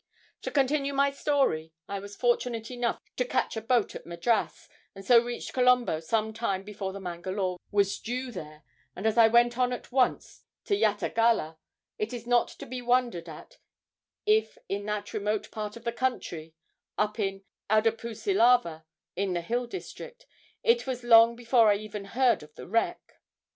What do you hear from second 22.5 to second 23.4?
the wreck.